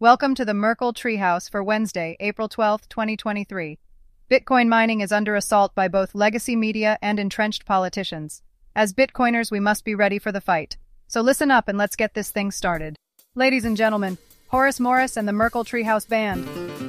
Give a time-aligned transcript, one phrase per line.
[0.00, 3.80] Welcome to the Merkle Treehouse for Wednesday, April 12, 2023.
[4.30, 8.42] Bitcoin mining is under assault by both legacy media and entrenched politicians.
[8.76, 10.76] As Bitcoiners, we must be ready for the fight.
[11.08, 12.94] So listen up and let's get this thing started.
[13.34, 14.18] Ladies and gentlemen,
[14.50, 16.87] Horace Morris and the Merkle Treehouse Band.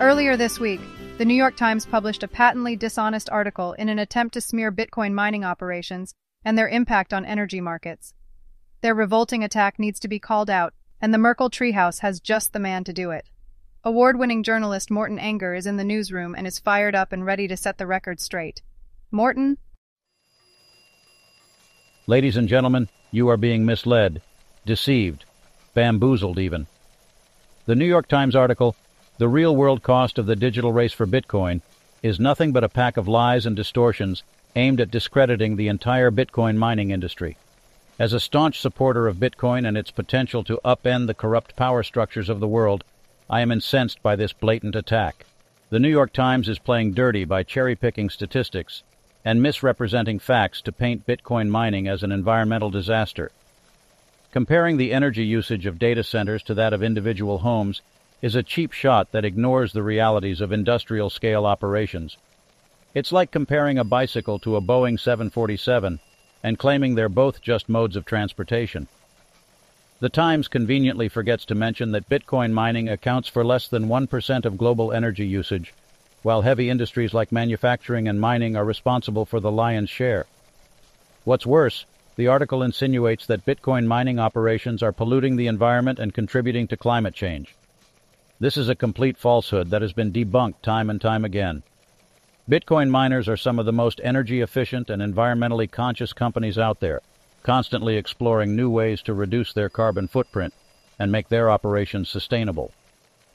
[0.00, 0.80] Earlier this week,
[1.18, 5.12] the New York Times published a patently dishonest article in an attempt to smear Bitcoin
[5.12, 8.14] mining operations and their impact on energy markets.
[8.80, 10.72] Their revolting attack needs to be called out,
[11.02, 13.28] and the Merkle Treehouse has just the man to do it.
[13.84, 17.46] Award winning journalist Morton Anger is in the newsroom and is fired up and ready
[17.46, 18.62] to set the record straight.
[19.10, 19.58] Morton?
[22.06, 24.22] Ladies and gentlemen, you are being misled,
[24.64, 25.26] deceived,
[25.74, 26.66] bamboozled even.
[27.66, 28.74] The New York Times article,
[29.20, 31.60] The Real World Cost of the Digital Race for Bitcoin,
[32.02, 34.22] is nothing but a pack of lies and distortions
[34.56, 37.36] aimed at discrediting the entire Bitcoin mining industry.
[37.98, 42.30] As a staunch supporter of Bitcoin and its potential to upend the corrupt power structures
[42.30, 42.82] of the world,
[43.28, 45.26] I am incensed by this blatant attack.
[45.68, 48.82] The New York Times is playing dirty by cherry picking statistics
[49.22, 53.30] and misrepresenting facts to paint Bitcoin mining as an environmental disaster.
[54.32, 57.82] Comparing the energy usage of data centers to that of individual homes
[58.22, 62.16] is a cheap shot that ignores the realities of industrial scale operations.
[62.94, 66.00] It's like comparing a bicycle to a Boeing 747
[66.42, 68.88] and claiming they're both just modes of transportation.
[70.00, 74.56] The Times conveniently forgets to mention that Bitcoin mining accounts for less than 1% of
[74.56, 75.74] global energy usage,
[76.22, 80.26] while heavy industries like manufacturing and mining are responsible for the lion's share.
[81.24, 81.84] What's worse,
[82.16, 87.14] the article insinuates that Bitcoin mining operations are polluting the environment and contributing to climate
[87.14, 87.54] change.
[88.40, 91.62] This is a complete falsehood that has been debunked time and time again.
[92.48, 97.02] Bitcoin miners are some of the most energy efficient and environmentally conscious companies out there,
[97.42, 100.54] constantly exploring new ways to reduce their carbon footprint
[100.98, 102.72] and make their operations sustainable.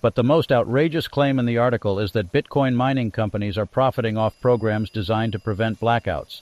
[0.02, 4.18] But the most outrageous claim in the article is that Bitcoin mining companies are profiting
[4.18, 6.42] off programs designed to prevent blackouts.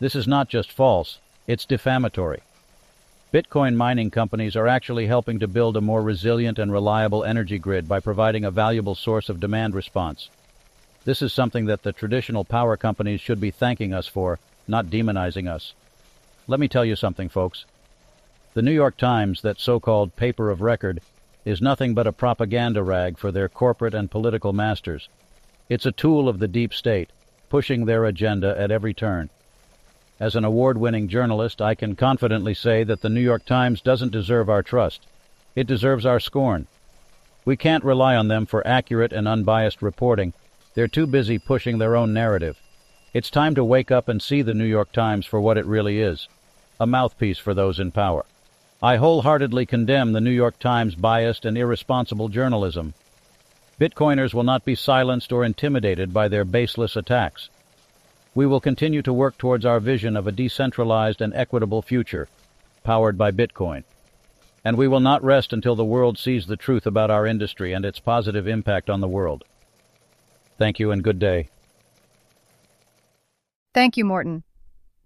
[0.00, 2.42] This is not just false, it's defamatory.
[3.36, 7.86] Bitcoin mining companies are actually helping to build a more resilient and reliable energy grid
[7.86, 10.30] by providing a valuable source of demand response.
[11.04, 15.52] This is something that the traditional power companies should be thanking us for, not demonizing
[15.52, 15.74] us.
[16.46, 17.66] Let me tell you something, folks.
[18.54, 21.02] The New York Times, that so called paper of record,
[21.44, 25.10] is nothing but a propaganda rag for their corporate and political masters.
[25.68, 27.10] It's a tool of the deep state,
[27.50, 29.28] pushing their agenda at every turn.
[30.18, 34.12] As an award winning journalist, I can confidently say that the New York Times doesn't
[34.12, 35.06] deserve our trust.
[35.54, 36.66] It deserves our scorn.
[37.44, 40.32] We can't rely on them for accurate and unbiased reporting
[40.76, 42.60] they're too busy pushing their own narrative.
[43.14, 46.00] It's time to wake up and see the New York Times for what it really
[46.00, 46.28] is
[46.78, 48.26] a mouthpiece for those in power.
[48.82, 52.92] I wholeheartedly condemn the New York Times' biased and irresponsible journalism.
[53.80, 57.48] Bitcoiners will not be silenced or intimidated by their baseless attacks.
[58.36, 62.28] We will continue to work towards our vision of a decentralized and equitable future,
[62.84, 63.84] powered by Bitcoin.
[64.62, 67.82] And we will not rest until the world sees the truth about our industry and
[67.82, 69.44] its positive impact on the world.
[70.58, 71.48] Thank you and good day.
[73.72, 74.42] Thank you, Morton.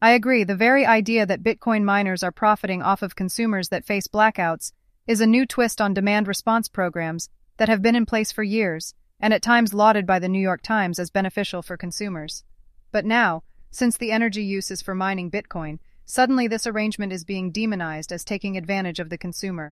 [0.02, 4.08] I agree, the very idea that Bitcoin miners are profiting off of consumers that face
[4.08, 4.72] blackouts
[5.06, 8.92] is a new twist on demand response programs that have been in place for years
[9.20, 12.42] and at times lauded by the New York Times as beneficial for consumers.
[12.92, 17.52] But now, since the energy use is for mining Bitcoin, suddenly this arrangement is being
[17.52, 19.70] demonized as taking advantage of the consumer.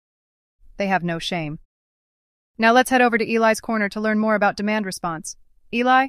[0.77, 1.59] They have no shame.
[2.57, 5.37] Now let's head over to Eli's Corner to learn more about demand response.
[5.73, 6.09] Eli?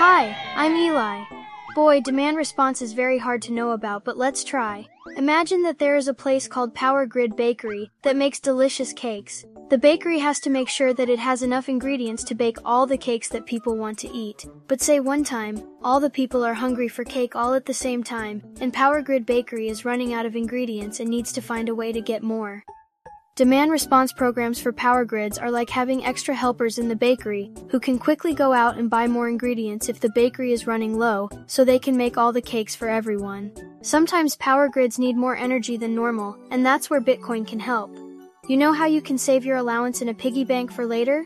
[0.00, 1.37] Hi, I'm Eli.
[1.78, 4.84] Boy, demand response is very hard to know about, but let's try.
[5.16, 9.44] Imagine that there is a place called Power Grid Bakery that makes delicious cakes.
[9.70, 12.98] The bakery has to make sure that it has enough ingredients to bake all the
[12.98, 14.44] cakes that people want to eat.
[14.66, 18.02] But say one time, all the people are hungry for cake all at the same
[18.02, 21.76] time, and Power Grid Bakery is running out of ingredients and needs to find a
[21.76, 22.64] way to get more.
[23.38, 27.78] Demand response programs for power grids are like having extra helpers in the bakery who
[27.78, 31.64] can quickly go out and buy more ingredients if the bakery is running low so
[31.64, 33.52] they can make all the cakes for everyone.
[33.80, 37.96] Sometimes power grids need more energy than normal, and that's where Bitcoin can help.
[38.48, 41.24] You know how you can save your allowance in a piggy bank for later?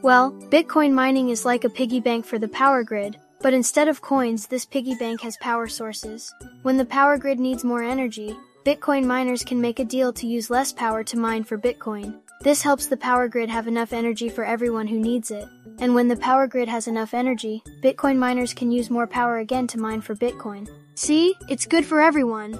[0.00, 4.00] Well, Bitcoin mining is like a piggy bank for the power grid, but instead of
[4.00, 6.32] coins, this piggy bank has power sources.
[6.62, 8.34] When the power grid needs more energy,
[8.64, 12.20] Bitcoin miners can make a deal to use less power to mine for Bitcoin.
[12.42, 15.48] This helps the power grid have enough energy for everyone who needs it.
[15.78, 19.66] And when the power grid has enough energy, Bitcoin miners can use more power again
[19.68, 20.68] to mine for Bitcoin.
[20.94, 21.34] See?
[21.48, 22.52] It's good for everyone.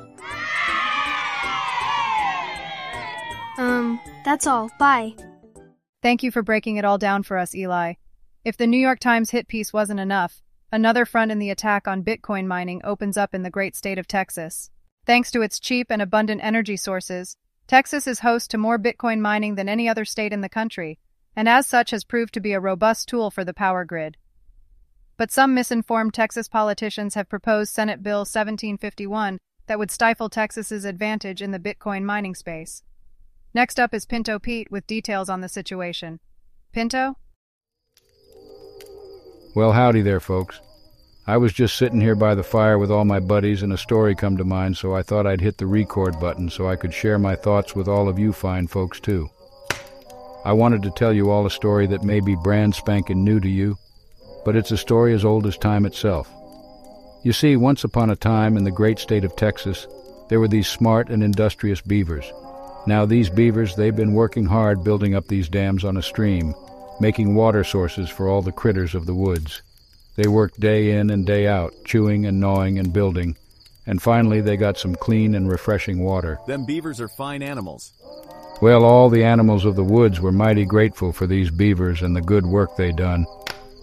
[3.58, 4.70] Um, that's all.
[4.79, 5.14] Bye.
[6.03, 7.94] Thank you for breaking it all down for us, Eli.
[8.43, 10.41] If the New York Times hit piece wasn't enough,
[10.73, 14.08] another front in the attack on Bitcoin mining opens up in the great state of
[14.08, 14.70] Texas.
[15.06, 17.37] Thanks to its cheap and abundant energy sources,
[17.67, 20.99] Texas is host to more Bitcoin mining than any other state in the country,
[21.37, 24.17] and as such has proved to be a robust tool for the power grid.
[25.17, 31.41] But some misinformed Texas politicians have proposed Senate Bill 1751 that would stifle Texas's advantage
[31.41, 32.82] in the Bitcoin mining space.
[33.55, 36.20] Next up is Pinto Pete with details on the situation.
[36.73, 37.17] Pinto?
[39.55, 40.61] Well, howdy there, folks.
[41.31, 44.17] I was just sitting here by the fire with all my buddies and a story
[44.17, 47.21] come to mind, so I thought I'd hit the record button so I could share
[47.21, 49.31] my thoughts with all of you fine folks, too.
[50.44, 53.49] I wanted to tell you all a story that may be brand spanking new to
[53.49, 53.77] you,
[54.44, 56.29] but it's a story as old as time itself.
[57.23, 59.87] You see, once upon a time in the great state of Texas,
[60.31, 62.32] there were these smart and industrious beavers.
[62.88, 66.56] Now, these beavers, they've been working hard building up these dams on a stream,
[66.99, 69.62] making water sources for all the critters of the woods.
[70.20, 73.38] They worked day in and day out, chewing and gnawing and building,
[73.87, 76.38] and finally they got some clean and refreshing water.
[76.46, 77.94] Them beavers are fine animals.
[78.61, 82.20] Well, all the animals of the woods were mighty grateful for these beavers and the
[82.20, 83.25] good work they done.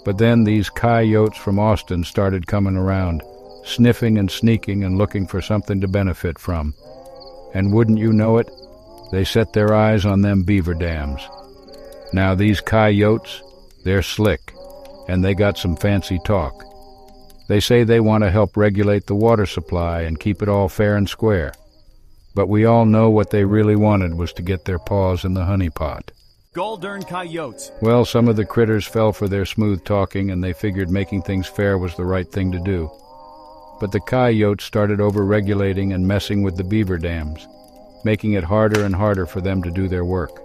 [0.05, 3.23] But then these coyotes from Austin started coming around,
[3.65, 6.75] sniffing and sneaking and looking for something to benefit from.
[7.55, 8.47] And wouldn't you know it,
[9.11, 11.27] they set their eyes on them beaver dams.
[12.13, 13.41] Now these coyotes,
[13.83, 14.53] they're slick,
[15.07, 16.63] and they got some fancy talk.
[17.47, 20.97] They say they want to help regulate the water supply and keep it all fair
[20.97, 21.53] and square.
[22.35, 25.45] But we all know what they really wanted was to get their paws in the
[25.45, 26.11] honey pot.
[26.53, 27.71] Gall coyotes.
[27.81, 31.47] Well, some of the critters fell for their smooth talking and they figured making things
[31.47, 32.91] fair was the right thing to do.
[33.79, 37.47] But the coyotes started over-regulating and messing with the beaver dams,
[38.03, 40.41] making it harder and harder for them to do their work.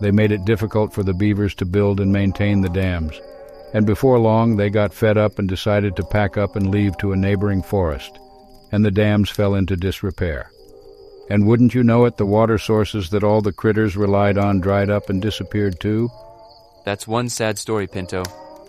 [0.00, 3.20] They made it difficult for the beavers to build and maintain the dams,
[3.74, 7.12] and before long they got fed up and decided to pack up and leave to
[7.12, 8.18] a neighboring forest,
[8.72, 10.50] and the dams fell into disrepair.
[11.28, 14.90] And wouldn't you know it, the water sources that all the critters relied on dried
[14.90, 16.08] up and disappeared too?
[16.84, 18.22] That's one sad story, Pinto.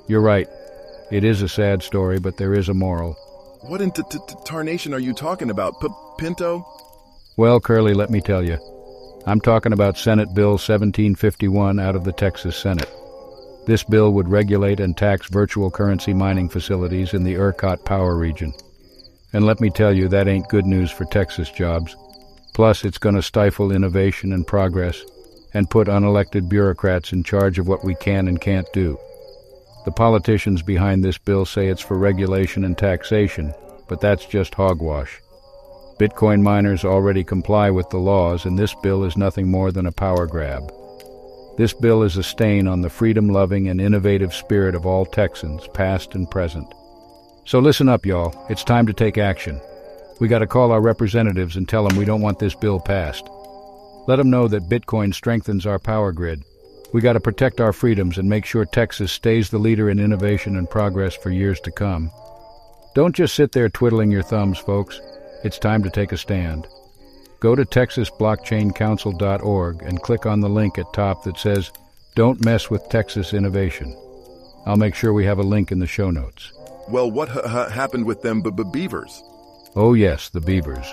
[0.08, 0.48] You're right.
[1.12, 3.14] It is a sad story, but there is a moral.
[3.62, 5.88] What in t- t- tarnation are you talking about, P-
[6.18, 6.66] Pinto?
[7.38, 8.58] Well, Curly, let me tell you.
[9.28, 12.90] I'm talking about Senate Bill 1751 out of the Texas Senate.
[13.66, 18.54] This bill would regulate and tax virtual currency mining facilities in the ERCOT power region.
[19.34, 21.96] And let me tell you, that ain't good news for Texas jobs.
[22.54, 25.04] Plus, it's going to stifle innovation and progress
[25.54, 29.00] and put unelected bureaucrats in charge of what we can and can't do.
[29.86, 33.54] The politicians behind this bill say it's for regulation and taxation,
[33.88, 35.22] but that's just hogwash.
[36.00, 39.92] Bitcoin miners already comply with the laws, and this bill is nothing more than a
[39.92, 40.72] power grab.
[41.58, 46.14] This bill is a stain on the freedom-loving and innovative spirit of all Texans, past
[46.14, 46.74] and present.
[47.46, 48.46] So listen up, y'all.
[48.50, 49.62] It's time to take action.
[50.20, 53.30] We got to call our representatives and tell them we don't want this bill passed.
[54.08, 56.44] Let them know that Bitcoin strengthens our power grid.
[56.94, 60.58] We got to protect our freedoms and make sure Texas stays the leader in innovation
[60.58, 62.12] and progress for years to come.
[62.96, 65.00] Don't just sit there twiddling your thumbs, folks.
[65.44, 66.68] It's time to take a stand.
[67.46, 71.72] Go to texasblockchaincouncil.org and click on the link at top that says,
[72.16, 73.96] Don't Mess with Texas Innovation.
[74.66, 76.52] I'll make sure we have a link in the show notes.
[76.90, 79.22] Well, what ha- happened with them b- b- beavers?
[79.76, 80.92] Oh, yes, the beavers.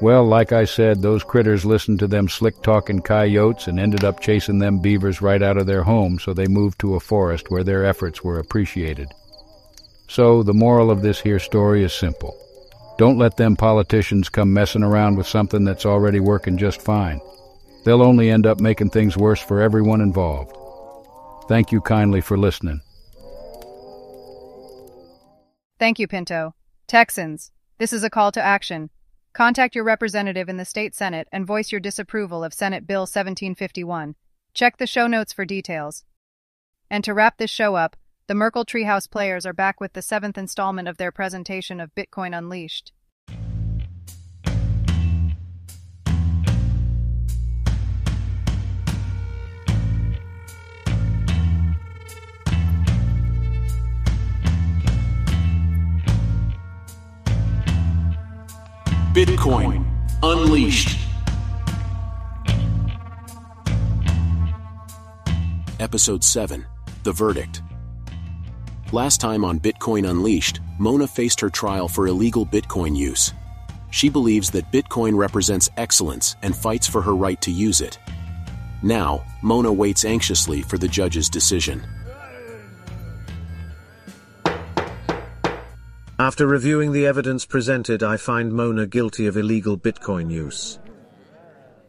[0.00, 4.20] Well, like I said, those critters listened to them slick talking coyotes and ended up
[4.20, 7.64] chasing them beavers right out of their home, so they moved to a forest where
[7.64, 9.12] their efforts were appreciated.
[10.08, 12.34] So, the moral of this here story is simple.
[12.98, 17.20] Don't let them politicians come messing around with something that's already working just fine.
[17.84, 20.56] They'll only end up making things worse for everyone involved.
[21.48, 22.80] Thank you kindly for listening.
[25.78, 26.54] Thank you, Pinto.
[26.86, 28.90] Texans, this is a call to action.
[29.34, 34.14] Contact your representative in the state Senate and voice your disapproval of Senate Bill 1751.
[34.54, 36.04] Check the show notes for details.
[36.90, 37.96] And to wrap this show up,
[38.28, 42.36] the Merkle Treehouse players are back with the seventh installment of their presentation of Bitcoin
[42.36, 42.92] Unleashed.
[59.14, 59.86] Bitcoin
[60.24, 60.98] Unleashed.
[65.78, 66.66] Episode 7
[67.04, 67.62] The Verdict.
[68.96, 73.34] Last time on Bitcoin Unleashed, Mona faced her trial for illegal Bitcoin use.
[73.90, 77.98] She believes that Bitcoin represents excellence and fights for her right to use it.
[78.82, 81.86] Now, Mona waits anxiously for the judge's decision.
[86.18, 90.78] After reviewing the evidence presented, I find Mona guilty of illegal Bitcoin use.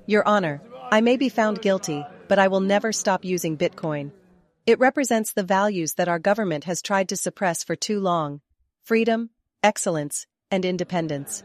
[0.07, 0.61] Your Honor,
[0.91, 4.11] I may be found guilty, but I will never stop using Bitcoin.
[4.67, 8.41] It represents the values that our government has tried to suppress for too long
[8.83, 9.29] freedom,
[9.63, 11.41] excellence, and independence.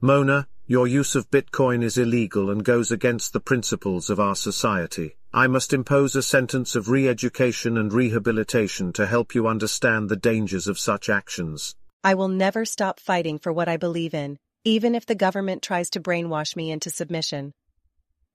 [0.00, 5.16] Mona, your use of Bitcoin is illegal and goes against the principles of our society.
[5.32, 10.16] I must impose a sentence of re education and rehabilitation to help you understand the
[10.16, 11.76] dangers of such actions.
[12.02, 15.90] I will never stop fighting for what I believe in, even if the government tries
[15.90, 17.52] to brainwash me into submission.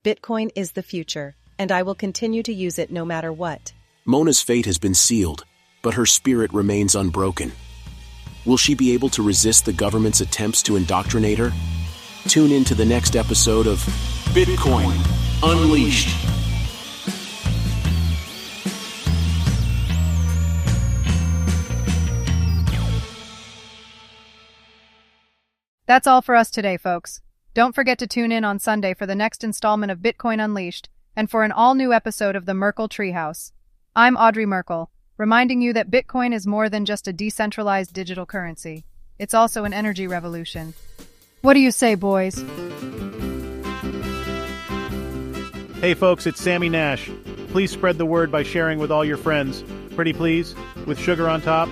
[0.03, 3.72] Bitcoin is the future, and I will continue to use it no matter what.
[4.03, 5.46] Mona's fate has been sealed,
[5.84, 7.51] but her spirit remains unbroken.
[8.43, 11.51] Will she be able to resist the government's attempts to indoctrinate her?
[12.27, 13.77] Tune in to the next episode of
[14.34, 14.98] Bitcoin
[15.43, 16.10] Unleashed.
[25.86, 27.22] That's all for us today, folks.
[27.53, 31.29] Don't forget to tune in on Sunday for the next installment of Bitcoin Unleashed and
[31.29, 33.51] for an all new episode of the Merkle Treehouse.
[33.93, 38.86] I'm Audrey Merkle, reminding you that Bitcoin is more than just a decentralized digital currency,
[39.20, 40.74] it's also an energy revolution.
[41.41, 42.38] What do you say, boys?
[45.81, 47.12] Hey folks, it's Sammy Nash.
[47.50, 49.62] Please spread the word by sharing with all your friends.
[49.93, 50.55] Pretty please,
[50.86, 51.67] with sugar on top.